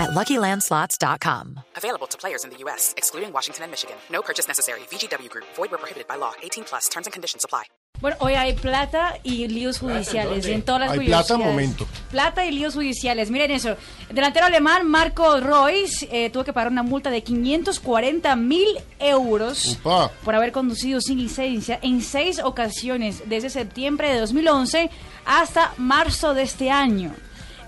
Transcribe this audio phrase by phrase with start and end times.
[0.00, 1.60] at LuckyLandSlots.com.
[1.76, 3.96] Available to players in the U.S., excluding Washington and Michigan.
[4.10, 4.80] No purchase necessary.
[4.90, 5.46] VGW Group.
[5.56, 6.32] Void where prohibited by law.
[6.42, 6.88] 18 plus.
[6.88, 7.64] Terms and conditions apply.
[8.00, 11.86] Bueno, hoy hay plata y líos judiciales en todas las Hay plata, momento.
[12.10, 13.30] Plata y líos judiciales.
[13.30, 13.76] Miren eso.
[14.08, 19.76] El delantero alemán Marco Royce eh, tuvo que pagar una multa de 540 mil euros
[19.80, 20.10] Upa.
[20.24, 24.90] por haber conducido sin licencia en seis ocasiones desde septiembre de 2011
[25.26, 27.14] hasta marzo de este año.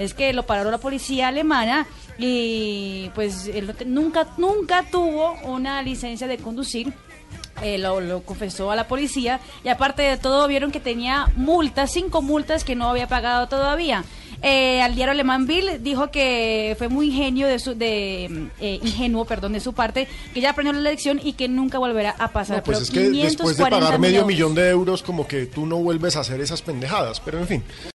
[0.00, 1.86] Es que lo paró la policía alemana
[2.16, 6.90] y pues él nunca, nunca tuvo una licencia de conducir.
[7.62, 11.90] Eh, lo, lo confesó a la policía y aparte de todo vieron que tenía multas,
[11.92, 14.02] cinco multas que no había pagado todavía.
[14.42, 19.26] Eh, al diario alemán Bill dijo que fue muy ingenio de su, de, eh, ingenuo,
[19.26, 22.58] perdón, de su parte, que ya aprendió la lección y que nunca volverá a pasar.
[22.58, 24.28] No, pues Pero es que después de 540 pagar mil medio euros.
[24.28, 27.64] millón de euros, como que tú no vuelves a hacer esas pendejadas, pero en fin.